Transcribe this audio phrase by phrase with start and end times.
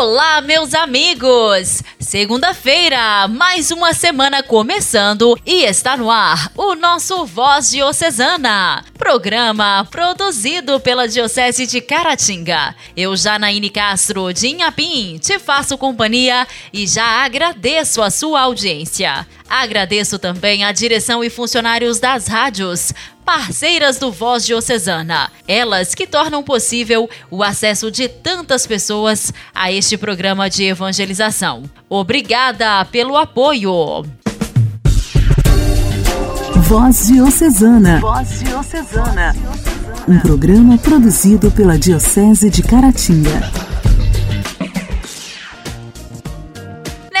[0.00, 1.82] Olá, meus amigos!
[1.98, 10.78] Segunda-feira, mais uma semana começando e está no ar o nosso Voz Diocesana, programa produzido
[10.78, 12.76] pela Diocese de Caratinga.
[12.96, 19.26] Eu, Janaíne Castro de Inhapim, te faço companhia e já agradeço a sua audiência.
[19.50, 22.92] Agradeço também a direção e funcionários das rádios,
[23.28, 25.30] parceiras do Voz Diocesana.
[25.46, 31.64] Elas que tornam possível o acesso de tantas pessoas a este programa de evangelização.
[31.90, 34.02] Obrigada pelo apoio.
[36.56, 38.00] Voz Diocesana.
[38.00, 39.36] Voz Diocesana.
[40.08, 43.42] Um programa produzido pela Diocese de Caratinga.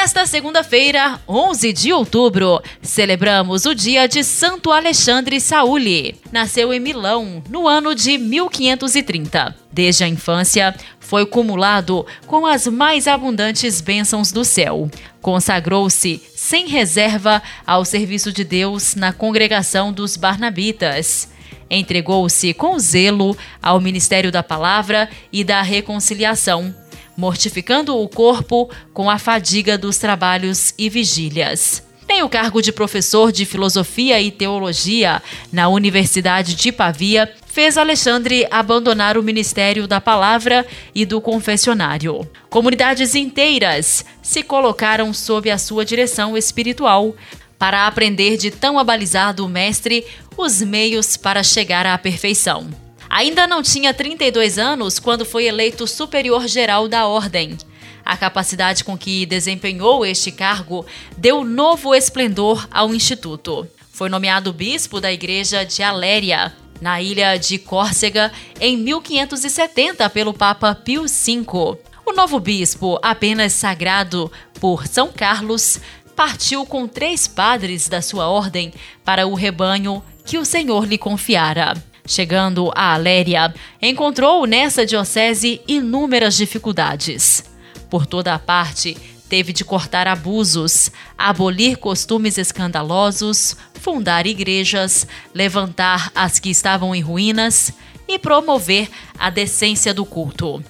[0.08, 6.16] Nesta segunda-feira, 11 de outubro, celebramos o dia de Santo Alexandre Sauli.
[6.32, 9.54] Nasceu em Milão no ano de 1530.
[9.70, 14.90] Desde a infância, foi cumulado com as mais abundantes bênçãos do céu.
[15.20, 21.28] Consagrou-se sem reserva ao serviço de Deus na congregação dos Barnabitas.
[21.68, 26.74] Entregou-se com zelo ao ministério da palavra e da reconciliação
[27.18, 31.82] mortificando o corpo com a fadiga dos trabalhos e vigílias.
[32.06, 35.20] Tem o cargo de professor de filosofia e teologia
[35.52, 42.26] na Universidade de Pavia, fez Alexandre abandonar o ministério da palavra e do confessionário.
[42.48, 47.16] Comunidades inteiras se colocaram sob a sua direção espiritual
[47.58, 52.87] para aprender de tão abalizado mestre os meios para chegar à perfeição.
[53.10, 57.56] Ainda não tinha 32 anos quando foi eleito superior geral da Ordem.
[58.04, 60.84] A capacidade com que desempenhou este cargo
[61.16, 63.66] deu novo esplendor ao Instituto.
[63.90, 70.74] Foi nomeado bispo da Igreja de Aléria, na ilha de Córcega, em 1570 pelo Papa
[70.74, 71.78] Pio V.
[72.06, 74.30] O novo bispo, apenas sagrado
[74.60, 75.80] por São Carlos,
[76.14, 78.72] partiu com três padres da sua ordem
[79.04, 81.74] para o rebanho que o Senhor lhe confiara.
[82.08, 87.44] Chegando a Aléria, encontrou nessa diocese inúmeras dificuldades.
[87.90, 88.96] Por toda a parte,
[89.28, 97.74] teve de cortar abusos, abolir costumes escandalosos, fundar igrejas, levantar as que estavam em ruínas
[98.08, 98.88] e promover
[99.18, 100.64] a decência do culto.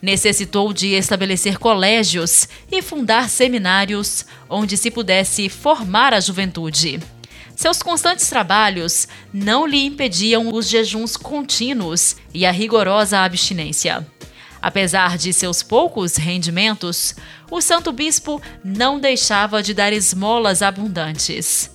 [0.00, 7.00] Necessitou de estabelecer colégios e fundar seminários onde se pudesse formar a juventude.
[7.64, 14.06] Seus constantes trabalhos não lhe impediam os jejuns contínuos e a rigorosa abstinência.
[14.60, 17.14] Apesar de seus poucos rendimentos,
[17.50, 21.70] o Santo Bispo não deixava de dar esmolas abundantes.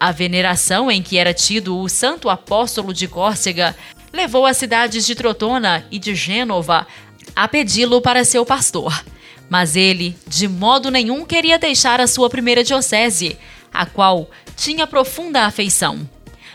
[0.00, 3.76] A veneração em que era tido o Santo Apóstolo de Córcega
[4.14, 6.86] levou as cidades de Trotona e de Gênova
[7.34, 9.04] a pedi-lo para seu pastor.
[9.50, 13.36] Mas ele, de modo nenhum, queria deixar a sua primeira diocese,
[13.70, 16.08] a qual tinha profunda afeição.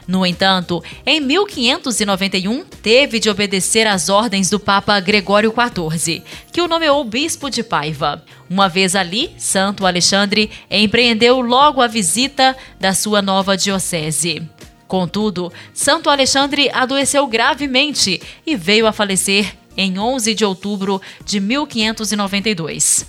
[0.08, 6.68] No entanto, em 1591, teve de obedecer às ordens do Papa Gregório XIV, que o
[6.68, 8.24] nomeou bispo de Paiva.
[8.50, 14.42] Uma vez ali, Santo Alexandre empreendeu logo a visita da sua nova diocese.
[14.88, 23.06] Contudo, Santo Alexandre adoeceu gravemente e veio a falecer em 11 de outubro de 1592.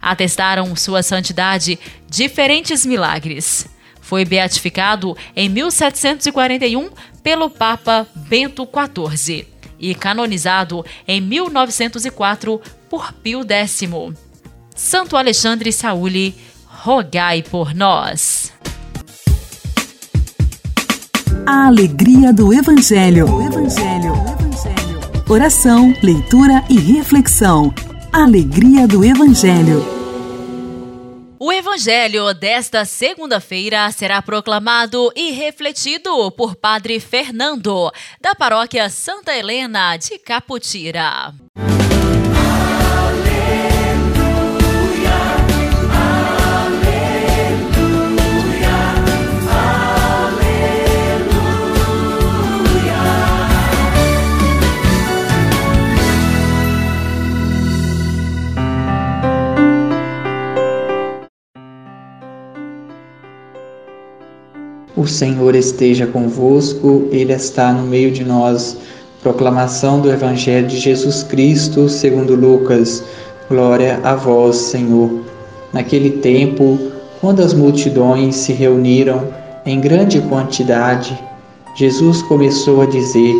[0.00, 3.66] Atestaram sua santidade diferentes milagres.
[4.06, 6.90] Foi beatificado em 1741
[7.24, 9.48] pelo Papa Bento XIV
[9.80, 13.80] e canonizado em 1904 por Pio X.
[14.76, 16.36] Santo Alexandre Saúli,
[16.66, 18.52] rogai por nós.
[21.44, 23.26] A alegria do Evangelho.
[23.26, 24.12] Evangelho.
[24.12, 25.00] O Evangelho.
[25.28, 27.74] Oração, leitura e reflexão.
[28.12, 29.95] Alegria do Evangelho.
[31.76, 40.18] Evangelho desta segunda-feira será proclamado e refletido por Padre Fernando, da paróquia Santa Helena de
[40.18, 41.34] Caputira.
[64.96, 68.78] O Senhor esteja convosco, Ele está no meio de nós.
[69.22, 73.04] Proclamação do Evangelho de Jesus Cristo, segundo Lucas.
[73.46, 75.10] Glória a vós, Senhor.
[75.70, 76.78] Naquele tempo,
[77.20, 79.28] Quando as multidões se reuniram
[79.64, 81.18] em grande quantidade,
[81.74, 83.34] Jesus começou a dizer: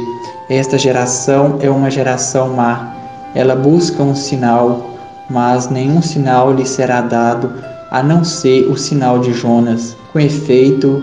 [0.50, 2.94] Esta geração é uma geração má.
[3.34, 4.90] Ela busca um sinal,
[5.30, 7.52] mas nenhum sinal lhe será dado
[7.90, 9.96] a não ser o sinal de Jonas.
[10.12, 11.02] Com efeito,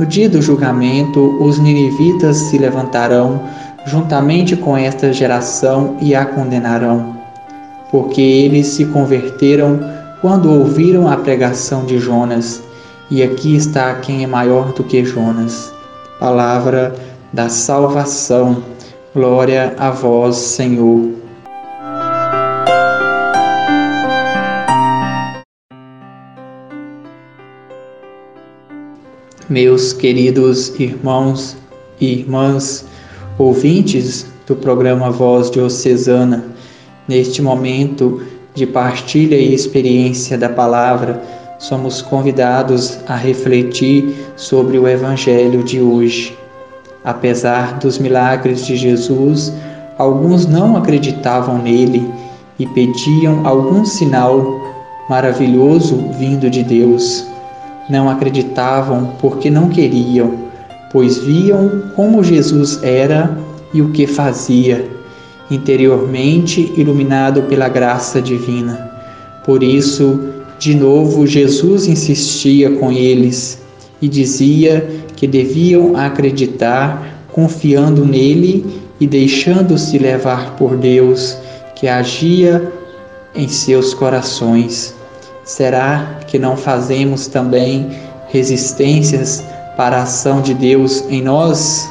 [0.00, 3.38] No dia do julgamento, os ninivitas se levantarão
[3.84, 7.14] juntamente com esta geração e a condenarão,
[7.90, 9.78] porque eles se converteram
[10.22, 12.62] quando ouviram a pregação de Jonas,
[13.10, 15.70] e aqui está quem é maior do que Jonas.
[16.18, 16.94] Palavra
[17.30, 18.62] da salvação.
[19.14, 21.19] Glória a vós, Senhor.
[29.50, 31.56] Meus queridos irmãos
[32.00, 32.86] e irmãs,
[33.36, 36.44] ouvintes do programa Voz Diocesana,
[37.08, 38.22] neste momento
[38.54, 41.20] de partilha e experiência da palavra,
[41.58, 46.32] somos convidados a refletir sobre o Evangelho de hoje.
[47.02, 49.52] Apesar dos milagres de Jesus,
[49.98, 52.08] alguns não acreditavam nele
[52.56, 54.60] e pediam algum sinal
[55.08, 57.26] maravilhoso vindo de Deus.
[57.90, 60.48] Não acreditavam porque não queriam,
[60.92, 63.36] pois viam como Jesus era
[63.74, 64.88] e o que fazia,
[65.50, 68.90] interiormente iluminado pela graça divina.
[69.44, 70.20] Por isso,
[70.58, 73.60] de novo, Jesus insistia com eles
[74.00, 78.64] e dizia que deviam acreditar, confiando nele
[79.00, 81.36] e deixando-se levar por Deus,
[81.74, 82.72] que agia
[83.34, 84.94] em seus corações.
[85.50, 87.90] Será que não fazemos também
[88.28, 89.42] resistências
[89.76, 91.90] para a ação de Deus em nós?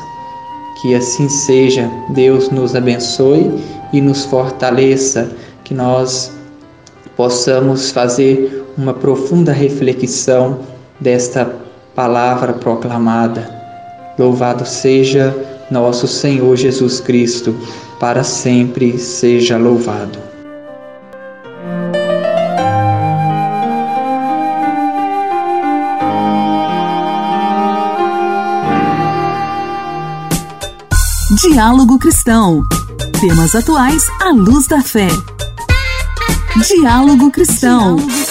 [0.81, 1.91] Que assim seja.
[2.11, 3.61] Deus nos abençoe
[3.91, 5.29] e nos fortaleça,
[5.65, 6.31] que nós
[7.17, 10.59] possamos fazer uma profunda reflexão
[10.97, 11.53] desta
[11.93, 13.53] palavra proclamada.
[14.17, 15.35] Louvado seja
[15.69, 17.53] nosso Senhor Jesus Cristo,
[17.99, 20.28] para sempre seja louvado.
[31.41, 32.63] Diálogo Cristão.
[33.21, 35.07] Temas atuais à luz da fé.
[36.67, 37.95] Diálogo Cristão.
[37.95, 38.29] Diálogo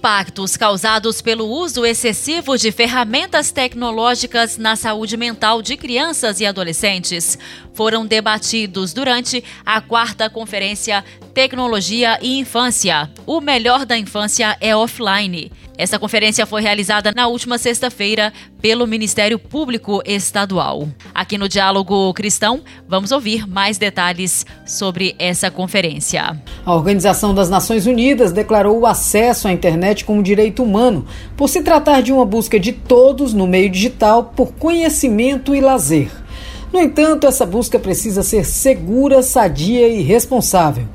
[0.00, 7.38] impactos causados pelo uso excessivo de ferramentas tecnológicas na saúde mental de crianças e adolescentes
[7.74, 11.04] foram debatidos durante a quarta conferência
[11.40, 13.08] Tecnologia e Infância.
[13.24, 15.50] O melhor da infância é offline.
[15.78, 20.86] Essa conferência foi realizada na última sexta-feira pelo Ministério Público Estadual.
[21.14, 26.38] Aqui no Diálogo Cristão, vamos ouvir mais detalhes sobre essa conferência.
[26.62, 31.06] A Organização das Nações Unidas declarou o acesso à internet como direito humano,
[31.38, 36.10] por se tratar de uma busca de todos no meio digital por conhecimento e lazer.
[36.72, 40.86] No entanto, essa busca precisa ser segura, sadia e responsável.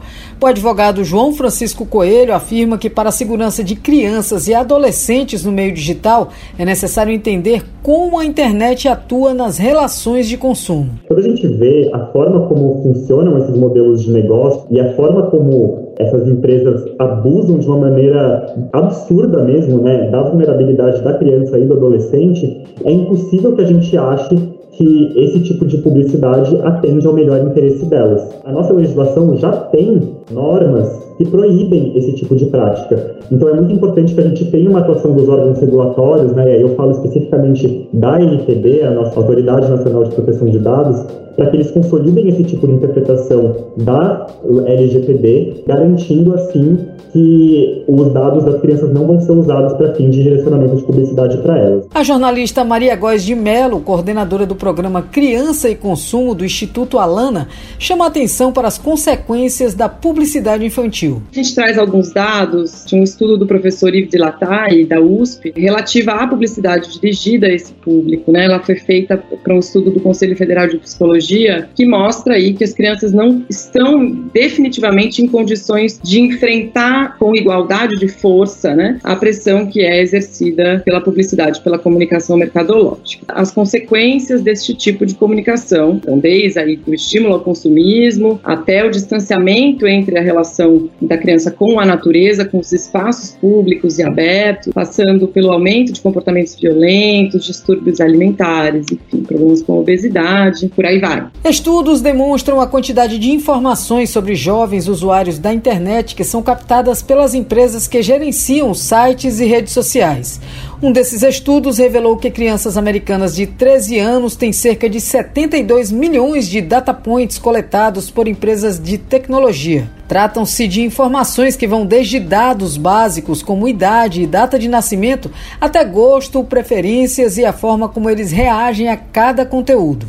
[0.42, 5.52] O advogado João Francisco Coelho afirma que, para a segurança de crianças e adolescentes no
[5.52, 10.90] meio digital, é necessário entender como a internet atua nas relações de consumo.
[11.08, 15.24] Quando a gente vê a forma como funcionam esses modelos de negócio e a forma
[15.28, 21.66] como essas empresas abusam de uma maneira absurda mesmo, né, da vulnerabilidade da criança e
[21.66, 27.14] do adolescente, é impossível que a gente ache que esse tipo de publicidade atende ao
[27.14, 28.30] melhor interesse delas.
[28.44, 33.16] A nossa legislação já tem normas que proíbem esse tipo de prática.
[33.32, 36.54] Então é muito importante que a gente tenha uma atuação dos órgãos regulatórios, né, e
[36.56, 41.06] aí eu falo especificamente da NPD, a nossa Autoridade Nacional de Proteção de Dados,
[41.36, 44.28] para que eles consolidem esse tipo de interpretação da
[44.68, 46.78] LGPD, garantindo assim
[47.12, 51.38] que os dados das crianças não vão ser usados para fim de direcionamento de publicidade
[51.38, 51.86] para elas.
[51.94, 57.48] A jornalista Maria Góes de Mello, coordenadora do programa Criança e Consumo do Instituto Alana,
[57.80, 61.22] chama atenção para as consequências da publicidade infantil infantil.
[61.32, 65.54] A gente traz alguns dados de um estudo do professor Yves de Latay, da USP,
[65.56, 68.32] relativa à publicidade dirigida a esse público.
[68.32, 68.46] Né?
[68.46, 72.64] Ela foi feita para um estudo do Conselho Federal de Psicologia que mostra aí que
[72.64, 79.16] as crianças não estão definitivamente em condições de enfrentar com igualdade de força né, a
[79.16, 83.26] pressão que é exercida pela publicidade, pela comunicação mercadológica.
[83.28, 88.90] As consequências deste tipo de comunicação, então, desde aí do estímulo ao consumismo até o
[88.90, 94.74] distanciamento entre a relação da criança com a natureza, com os espaços públicos e abertos,
[94.74, 101.28] passando pelo aumento de comportamentos violentos, distúrbios alimentares, enfim, problemas com obesidade, por aí vai.
[101.44, 107.34] Estudos demonstram a quantidade de informações sobre jovens usuários da internet que são captadas pelas
[107.34, 110.40] empresas que gerenciam sites e redes sociais.
[110.82, 116.48] Um desses estudos revelou que crianças americanas de 13 anos têm cerca de 72 milhões
[116.50, 119.90] de data points coletados por empresas de tecnologia.
[120.06, 125.84] Tratam-se de informações que vão desde dados básicos como idade e data de nascimento até
[125.86, 130.06] gosto, preferências e a forma como eles reagem a cada conteúdo.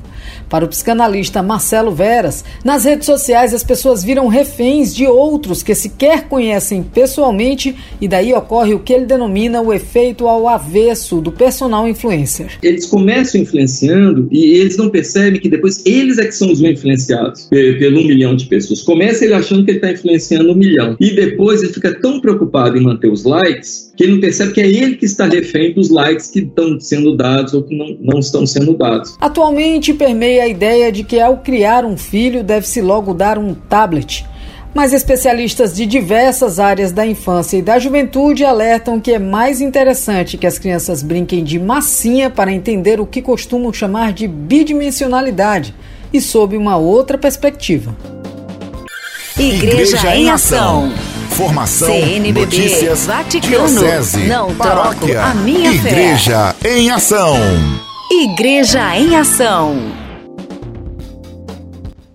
[0.49, 5.75] Para o psicanalista Marcelo Veras, nas redes sociais as pessoas viram reféns de outros que
[5.75, 11.33] sequer conhecem pessoalmente e daí ocorre o que ele denomina o efeito ao avesso do
[11.33, 12.53] personal influencer.
[12.63, 17.49] Eles começam influenciando e eles não percebem que depois eles é que são os influenciados
[17.51, 18.83] pelo um milhão de pessoas.
[18.83, 22.77] Começa ele achando que ele está influenciando um milhão e depois ele fica tão preocupado
[22.77, 25.89] em manter os likes que ele não percebe que é ele que está refém dos
[25.89, 29.17] likes que estão sendo dados ou que não, não estão sendo dados.
[29.21, 34.25] Atualmente permeia a ideia de que ao criar um filho deve-se logo dar um tablet.
[34.75, 40.37] Mas especialistas de diversas áreas da infância e da juventude alertam que é mais interessante
[40.37, 45.75] que as crianças brinquem de massinha para entender o que costumam chamar de bidimensionalidade
[46.13, 47.97] e sob uma outra perspectiva.
[49.39, 50.93] Igreja, Igreja em Ação.
[51.37, 56.79] Formação, CNBB, notícias, Vaticano, diocese, não paróquia, a minha Igreja fé.
[56.79, 57.37] em Ação.
[58.11, 59.77] Igreja em Ação.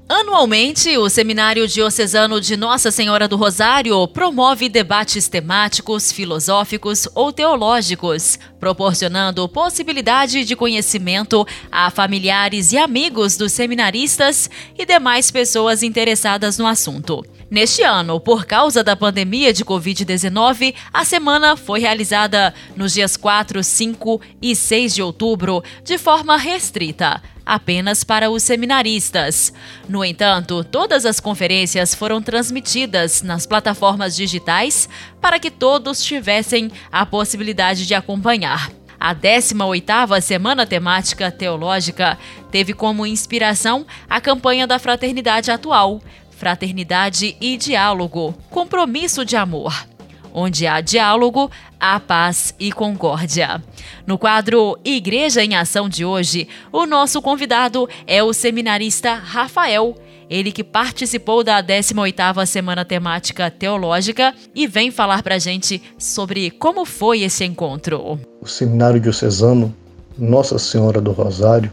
[0.09, 8.39] Anualmente, o Seminário Diocesano de Nossa Senhora do Rosário promove debates temáticos, filosóficos ou teológicos,
[8.59, 16.65] proporcionando possibilidade de conhecimento a familiares e amigos dos seminaristas e demais pessoas interessadas no
[16.65, 17.23] assunto.
[17.51, 23.61] Neste ano, por causa da pandemia de Covid-19, a semana foi realizada nos dias 4,
[23.61, 29.51] 5 e 6 de outubro, de forma restrita apenas para os seminaristas.
[29.89, 34.87] No entanto, todas as conferências foram transmitidas nas plataformas digitais
[35.19, 38.71] para que todos tivessem a possibilidade de acompanhar.
[38.97, 42.17] A 18ª Semana Temática Teológica
[42.51, 45.99] teve como inspiração a campanha da fraternidade atual,
[46.41, 49.85] fraternidade e diálogo, compromisso de amor.
[50.33, 53.61] Onde há diálogo, há paz e concórdia.
[54.07, 59.95] No quadro Igreja em Ação de hoje, o nosso convidado é o seminarista Rafael,
[60.27, 66.85] ele que participou da 18ª Semana Temática Teológica e vem falar pra gente sobre como
[66.85, 68.19] foi esse encontro.
[68.41, 69.75] O Seminário Diocesano
[70.17, 71.71] Nossa Senhora do Rosário,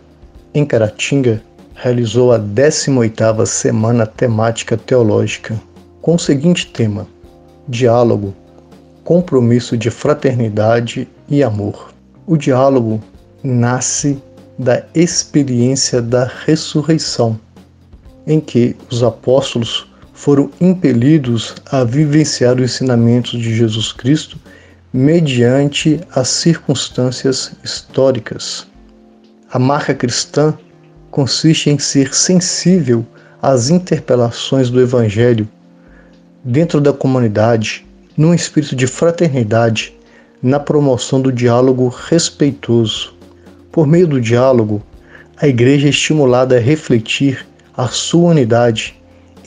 [0.53, 1.43] em Caratinga,
[1.79, 5.59] realizou a 18ª Semana Temática Teológica
[6.03, 7.07] com o seguinte tema:
[7.69, 8.35] Diálogo,
[9.05, 11.93] compromisso de fraternidade e amor.
[12.27, 13.01] O diálogo
[13.45, 14.21] nasce
[14.59, 17.39] da experiência da ressurreição,
[18.27, 24.37] em que os apóstolos foram impelidos a vivenciar os ensinamentos de Jesus Cristo
[24.93, 28.67] mediante as circunstâncias históricas.
[29.51, 30.59] A marca cristã
[31.11, 33.05] consiste em ser sensível
[33.41, 35.49] às interpelações do Evangelho
[36.45, 37.87] dentro da comunidade,
[38.17, 39.95] num espírito de fraternidade,
[40.43, 43.15] na promoção do diálogo respeitoso.
[43.73, 44.83] Por meio do diálogo,
[45.37, 47.47] a Igreja é estimulada a refletir
[47.77, 48.97] a sua unidade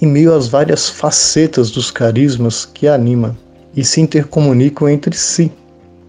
[0.01, 3.37] em meio às várias facetas dos carismas que a animam
[3.75, 5.51] e se intercomunicam entre si,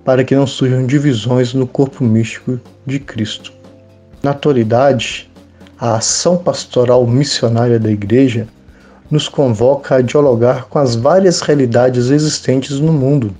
[0.05, 3.53] para que não surjam divisões no corpo místico de Cristo.
[4.23, 5.31] Na atualidade,
[5.83, 8.47] a ação pastoral missionária da Igreja
[9.11, 13.35] nos convoca a dialogar com as várias realidades existentes no mundo,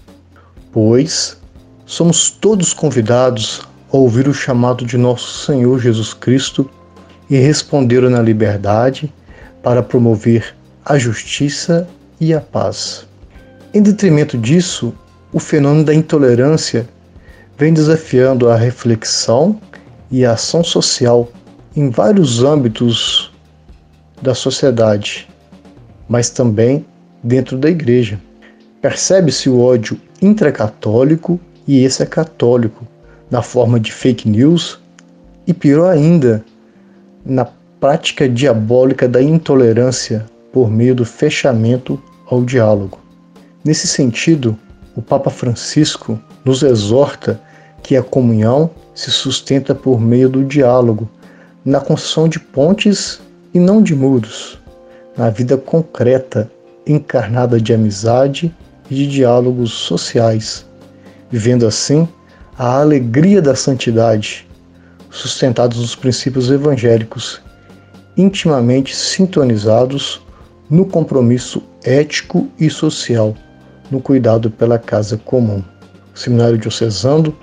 [0.73, 1.39] pois
[1.87, 6.69] somos todos convidados a ouvir o chamado de nosso Senhor Jesus Cristo
[7.31, 9.15] e responder na liberdade
[9.63, 10.53] para promover
[10.85, 11.87] a justiça
[12.21, 13.07] e a paz.
[13.73, 14.93] Em detrimento disso,
[15.33, 16.89] o fenômeno da intolerância
[17.57, 19.61] vem desafiando a reflexão
[20.11, 21.29] e a ação social
[21.75, 23.33] em vários âmbitos
[24.21, 25.29] da sociedade,
[26.09, 26.85] mas também
[27.23, 28.21] dentro da igreja.
[28.81, 32.87] Percebe-se o ódio intracatólico e esse é católico,
[33.31, 34.81] na forma de fake news
[35.47, 36.45] e pior ainda,
[37.25, 37.47] na
[37.81, 42.99] prática diabólica da intolerância por meio do fechamento ao diálogo.
[43.65, 44.57] Nesse sentido,
[44.95, 47.41] o Papa Francisco nos exorta
[47.83, 51.09] que a comunhão se sustenta por meio do diálogo,
[51.65, 53.21] na construção de pontes
[53.55, 54.59] e não de muros,
[55.17, 56.51] na vida concreta,
[56.87, 58.55] encarnada de amizade
[58.91, 60.67] e de diálogos sociais,
[61.31, 62.09] vivendo assim
[62.59, 64.47] a alegria da santidade,
[65.11, 67.41] sustentados nos princípios evangélicos,
[68.17, 70.21] intimamente sintonizados
[70.69, 73.35] no compromisso ético e social,
[73.91, 75.63] no cuidado pela casa comum.
[76.15, 77.37] O Seminário Diocesano,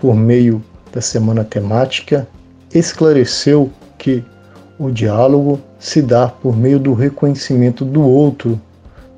[0.00, 0.62] por meio
[0.92, 2.26] da semana temática,
[2.74, 4.24] esclareceu que
[4.78, 8.60] o diálogo se dá por meio do reconhecimento do outro,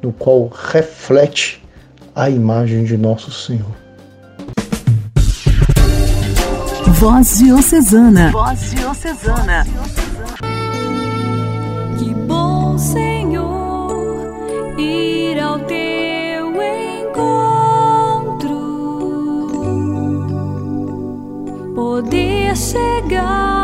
[0.03, 1.63] no qual reflete
[2.15, 3.75] a imagem de nosso Senhor.
[6.99, 8.31] Voz Diocesana.
[8.31, 9.67] Voz Diocesana.
[11.99, 13.91] Que bom, Senhor,
[14.79, 16.04] ir ao teu
[22.55, 23.64] chegar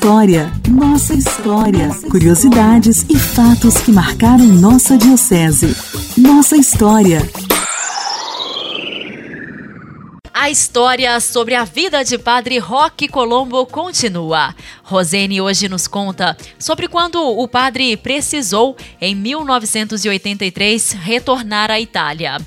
[0.00, 5.76] história, nossa história, curiosidades e fatos que marcaram nossa diocese.
[6.16, 7.20] Nossa história.
[10.32, 14.54] A história sobre a vida de Padre Roque Colombo continua.
[14.82, 22.38] Rosene hoje nos conta sobre quando o padre precisou, em 1983, retornar à Itália.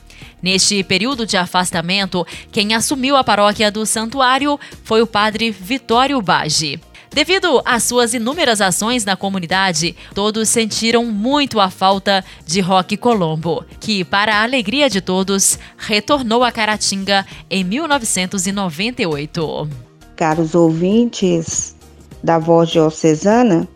[0.41, 6.81] Neste período de afastamento, quem assumiu a paróquia do santuário foi o padre Vitório Bage.
[7.13, 13.63] Devido às suas inúmeras ações na comunidade, todos sentiram muito a falta de Rock Colombo,
[13.79, 19.69] que, para a alegria de todos, retornou a Caratinga em 1998.
[20.15, 21.75] Caros ouvintes
[22.23, 23.67] da Voz Diocesana,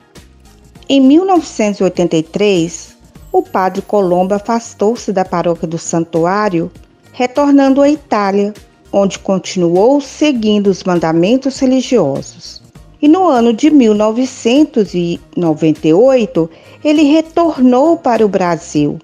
[0.90, 2.98] em 1983,
[3.32, 6.72] o padre Colombo afastou-se da paróquia do santuário,
[7.12, 8.52] retornando à Itália,
[8.92, 12.66] onde continuou seguindo os mandamentos religiosos.
[13.02, 16.50] E no ano de 1998,
[16.84, 18.98] ele retornou para o Brasil,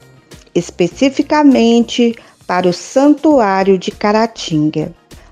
[0.55, 2.15] especificamente
[2.47, 4.91] para o Santuário de Caratinga.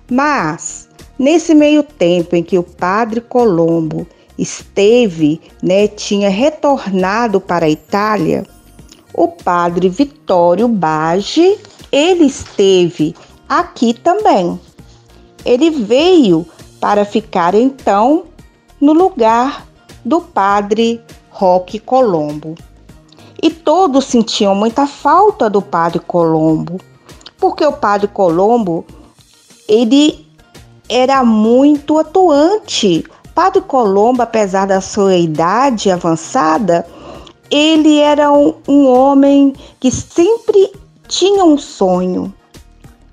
[0.10, 4.06] Mas, nesse meio tempo em que o padre Colombo
[4.38, 8.46] esteve, né, tinha retornado para a Itália,
[9.14, 11.58] o padre Vitório Bage,
[11.92, 13.14] ele esteve
[13.48, 14.60] aqui também.
[15.44, 16.46] Ele veio
[16.80, 18.24] para ficar então
[18.82, 19.68] no lugar
[20.04, 22.56] do padre Roque Colombo.
[23.42, 26.80] E todos sentiam muita falta do padre Colombo,
[27.38, 28.86] porque o padre Colombo
[29.68, 30.28] ele
[30.90, 33.06] era muito atuante.
[33.34, 36.86] Padre Colombo, apesar da sua idade avançada,
[37.50, 40.74] ele era um, um homem que sempre
[41.08, 42.34] tinha um sonho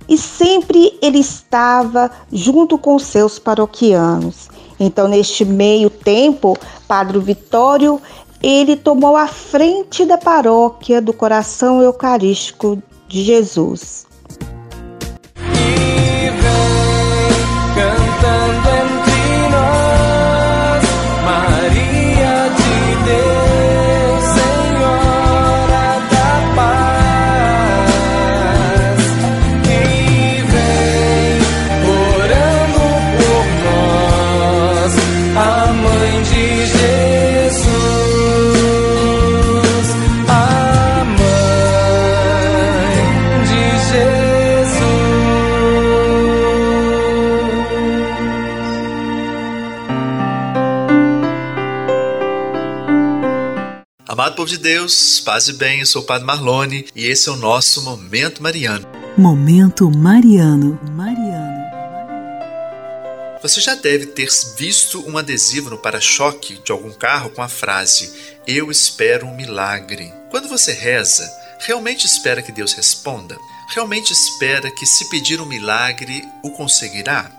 [0.09, 4.49] e sempre ele estava junto com seus paroquianos.
[4.81, 8.01] Então, neste meio tempo, Padre Vitório,
[8.43, 14.08] ele tomou a frente da paróquia do Coração Eucarístico de Jesus.
[54.29, 57.33] Amado povo de Deus, paz e bem, eu sou o Padre Marlone e esse é
[57.33, 58.87] o nosso Momento Mariano.
[59.17, 60.79] Momento Mariano.
[60.93, 61.65] Mariano.
[63.41, 68.13] Você já deve ter visto um adesivo no para-choque de algum carro com a frase
[68.47, 70.13] Eu espero um milagre.
[70.31, 71.27] Quando você reza,
[71.61, 73.35] realmente espera que Deus responda?
[73.75, 77.31] Realmente espera que, se pedir um milagre, o conseguirá?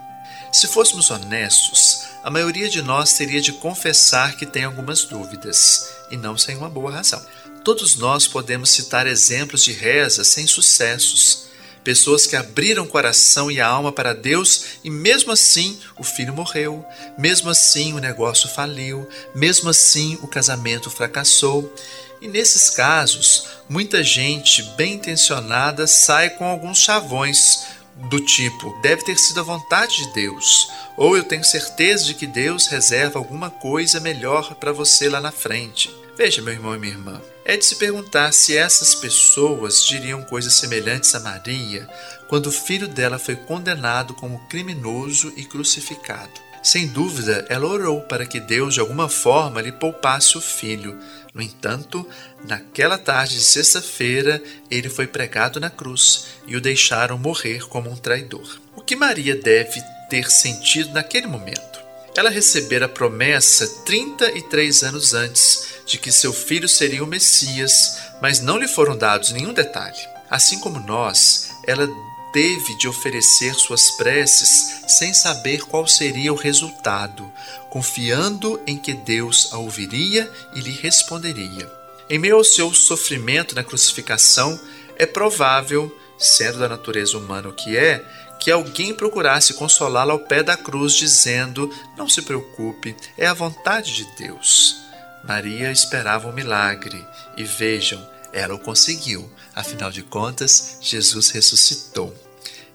[0.52, 6.16] Se fôssemos honestos, a maioria de nós teria de confessar que tem algumas dúvidas, e
[6.16, 7.24] não sem uma boa razão.
[7.64, 11.50] Todos nós podemos citar exemplos de reza sem sucessos,
[11.82, 16.84] pessoas que abriram coração e a alma para Deus e mesmo assim o filho morreu,
[17.18, 21.74] mesmo assim o negócio faliu, mesmo assim o casamento fracassou.
[22.20, 27.64] E nesses casos, muita gente bem intencionada sai com alguns chavões
[28.08, 32.26] do tipo: deve ter sido a vontade de Deus, ou eu tenho certeza de que
[32.26, 35.90] Deus reserva alguma coisa melhor para você lá na frente.
[36.16, 40.54] Veja, meu irmão e minha irmã, é de se perguntar se essas pessoas diriam coisas
[40.54, 41.88] semelhantes a Maria
[42.28, 46.49] quando o filho dela foi condenado como criminoso e crucificado.
[46.62, 50.98] Sem dúvida, ela orou para que Deus de alguma forma lhe poupasse o filho.
[51.32, 52.06] No entanto,
[52.46, 57.96] naquela tarde de sexta-feira, ele foi pregado na cruz e o deixaram morrer como um
[57.96, 58.60] traidor.
[58.76, 61.80] O que Maria deve ter sentido naquele momento?
[62.14, 68.40] Ela recebera a promessa 33 anos antes de que seu filho seria o Messias, mas
[68.40, 69.98] não lhe foram dados nenhum detalhe.
[70.28, 71.88] Assim como nós, ela
[72.32, 77.30] teve de oferecer suas preces sem saber qual seria o resultado,
[77.68, 81.70] confiando em que Deus a ouviria e lhe responderia.
[82.08, 84.58] Em meio ao seu sofrimento na crucificação,
[84.96, 88.04] é provável, sendo da natureza humana o que é,
[88.40, 93.94] que alguém procurasse consolá-la ao pé da cruz, dizendo: Não se preocupe, é a vontade
[93.94, 94.80] de Deus.
[95.22, 99.30] Maria esperava um milagre e vejam, ela o conseguiu.
[99.54, 102.14] Afinal de contas, Jesus ressuscitou.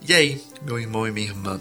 [0.08, 1.60] E aí, meu irmão e minha irmã,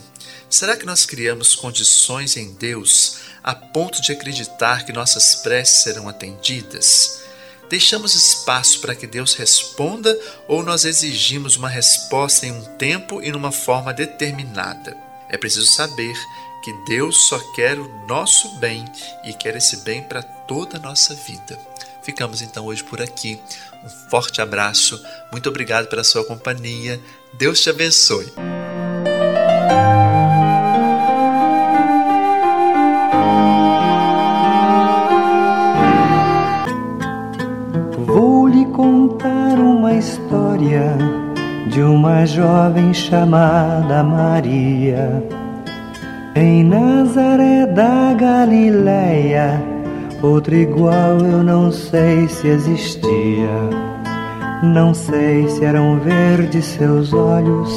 [0.51, 6.09] será que nós criamos condições em Deus a ponto de acreditar que nossas preces serão
[6.09, 7.23] atendidas?
[7.71, 13.33] Deixamos espaço para que Deus responda ou nós exigimos uma resposta em um tempo e
[13.33, 14.97] numa forma determinada?
[15.31, 16.15] É preciso saber
[16.63, 18.85] que Deus só quer o nosso bem
[19.25, 21.59] e quer esse bem para toda a nossa vida.
[22.05, 23.41] Ficamos então hoje por aqui.
[23.83, 27.01] Um forte abraço, muito obrigado pela sua companhia.
[27.33, 28.31] Deus te abençoe.
[38.07, 40.99] Vou lhe contar uma história
[41.71, 45.25] de uma jovem chamada Maria.
[46.37, 49.74] Em Nazaré da Galileia
[50.23, 53.49] Outro igual eu não sei se existia.
[54.63, 57.71] Não sei se eram verdes seus olhos,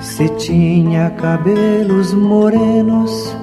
[0.00, 3.36] se tinha cabelos morenos.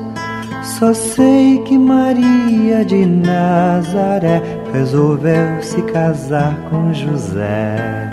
[0.61, 4.41] Só sei que Maria de Nazaré
[4.73, 8.09] resolveu se casar com José.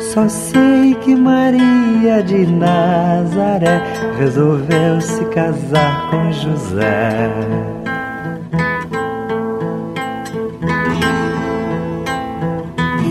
[0.00, 3.82] Só sei que Maria de Nazaré
[4.18, 7.81] resolveu se casar com José.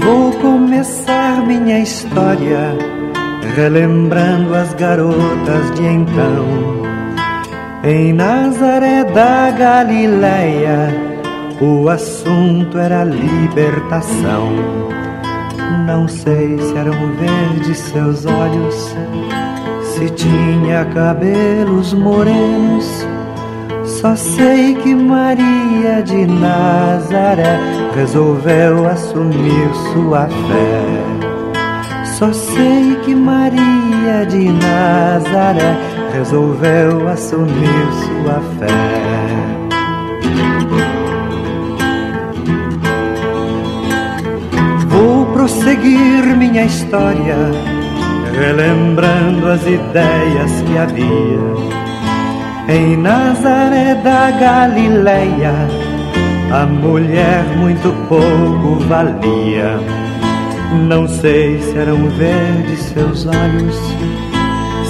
[0.03, 2.75] Vou começar minha história
[3.55, 6.81] relembrando as garotas de então.
[7.83, 10.89] Em Nazaré da Galileia,
[11.59, 14.51] o assunto era libertação.
[15.85, 18.95] Não sei se eram verdes seus olhos,
[19.83, 23.05] se tinha cabelos morenos.
[24.01, 27.59] Só sei que Maria de Nazaré
[27.93, 32.03] resolveu assumir sua fé.
[32.17, 35.77] Só sei que Maria de Nazaré
[36.13, 38.67] resolveu assumir sua fé.
[44.87, 47.37] Vou prosseguir minha história,
[48.33, 51.80] relembrando as ideias que havia
[52.67, 55.53] em Nazaré da Galileia,
[56.51, 59.79] a mulher muito pouco valia.
[60.87, 63.75] Não sei se eram verdes seus olhos,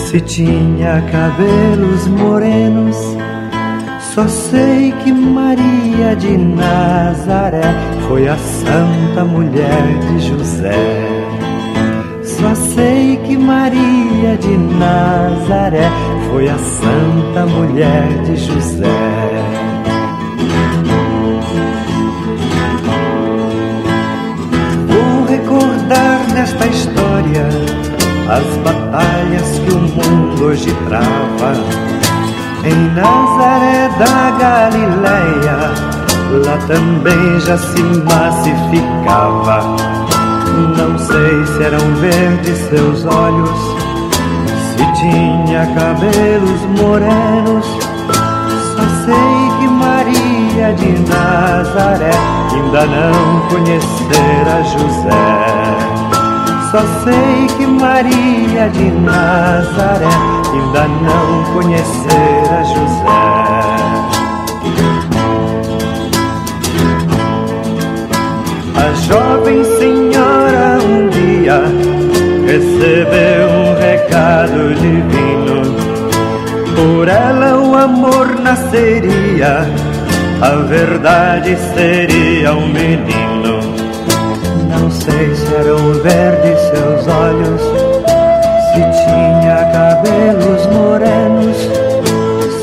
[0.07, 2.97] se tinha cabelos morenos.
[4.13, 7.61] Só sei que Maria de Nazaré
[8.07, 11.21] foi a santa mulher de José.
[12.23, 15.89] Só sei que Maria de Nazaré
[16.31, 18.85] foi a santa mulher de José.
[24.87, 27.47] Vou recordar nesta história
[28.29, 31.53] as batalhas que o mundo hoje trava.
[32.63, 35.57] Em Nazaré da Galileia,
[36.45, 39.75] lá também já se massificava.
[40.77, 43.80] Não sei se eram verdes seus olhos
[44.93, 47.65] tinha cabelos morenos.
[48.75, 52.11] Só sei que Maria de Nazaré
[52.53, 55.91] ainda não conhecera José.
[56.71, 60.07] Só sei que Maria de Nazaré
[60.53, 63.51] ainda não conhecera José.
[68.75, 71.61] A jovem senhora um dia
[72.45, 73.50] recebeu
[74.01, 75.61] recado divino.
[76.75, 79.67] Por ela o amor nasceria,
[80.41, 83.59] a verdade seria um menino.
[84.69, 87.61] Não sei se eram verdes seus olhos,
[88.73, 91.57] se tinha cabelos morenos.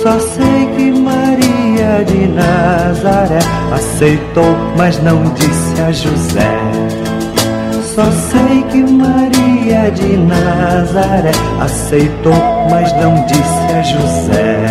[0.03, 3.40] Só sei que Maria de Nazaré
[3.72, 6.98] aceitou, mas não disse a José.
[7.99, 12.33] Só sei que Maria de Nazaré aceitou,
[12.71, 14.67] mas não disse a José.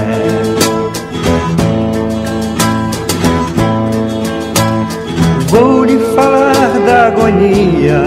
[5.50, 8.02] Vou lhe falar da agonia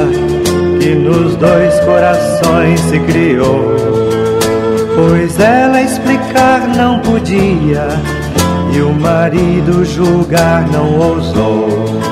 [0.81, 3.77] que nos dois corações se criou.
[4.97, 7.89] Pois ela explicar não podia
[8.73, 12.10] e o marido julgar não ousou.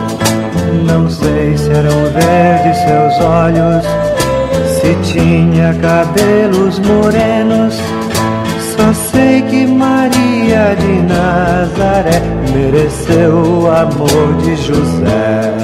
[0.89, 3.85] Não sei se eram verdes seus olhos,
[4.81, 7.79] se tinha cabelos morenos.
[8.75, 12.23] Só sei que Maria de Nazaré
[12.55, 15.55] mereceu o amor de José.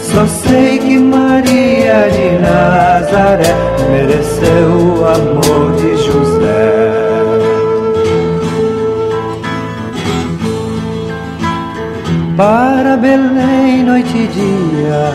[0.00, 3.54] Só sei que Maria de Nazaré
[3.90, 6.69] mereceu o amor de José.
[12.36, 15.12] Para Belém, noite e dia,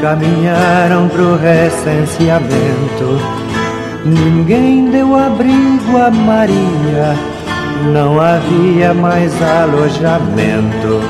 [0.00, 3.18] caminharam pro recenseamento.
[4.04, 7.16] Ninguém deu abrigo a Maria,
[7.92, 11.00] não havia mais alojamento.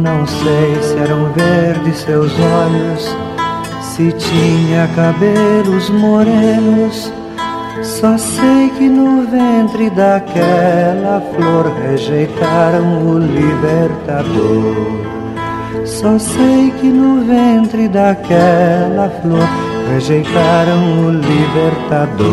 [0.00, 3.16] Não sei se eram verdes seus olhos,
[3.82, 7.12] se tinha cabelos morenos
[7.82, 15.06] só sei que no ventre daquela flor rejeitaram o libertador.
[15.84, 19.48] Só sei que no ventre daquela flor
[19.92, 22.26] rejeitaram o libertador.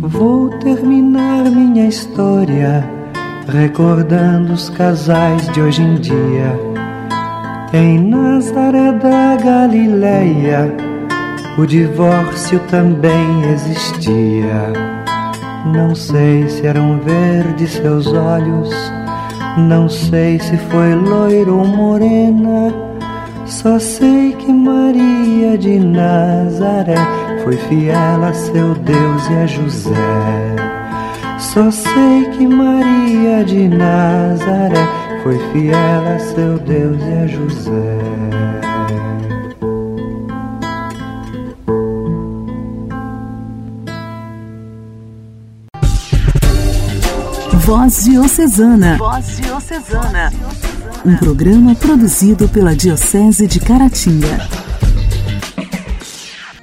[0.00, 2.84] Vou terminar minha história
[3.48, 6.69] recordando os casais de hoje em dia
[7.72, 10.74] em Nazaré da Galileia,
[11.56, 14.72] o divórcio também existia.
[15.66, 18.70] Não sei se eram verdes seus olhos,
[19.56, 22.72] não sei se foi loiro ou morena.
[23.46, 26.96] Só sei que Maria de Nazaré
[27.44, 30.56] foi fiel a seu Deus e a José.
[31.38, 37.98] Só sei que Maria de Nazaré foi fiel a seu Deus e a José.
[47.58, 48.96] Voz Diocesana.
[48.96, 50.32] Voz Diocesana.
[51.04, 54.48] Um programa produzido pela Diocese de Caratinga.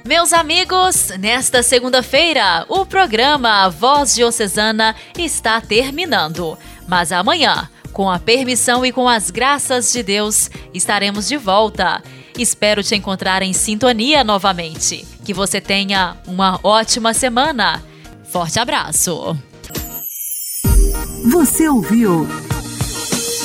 [0.04, 6.58] Meus amigos, nesta segunda-feira, o programa Voz Diocesana está terminando.
[6.86, 12.02] Mas amanhã, com a permissão e com as graças de Deus, estaremos de volta.
[12.38, 15.04] Espero te encontrar em sintonia novamente.
[15.24, 17.82] Que você tenha uma ótima semana.
[18.30, 19.36] Forte abraço.
[21.30, 22.26] Você ouviu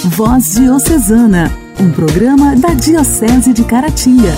[0.05, 4.33] Voz Diocesana, um programa da Diocese de Caratinga.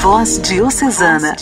[0.00, 1.36] Voz Diocesana.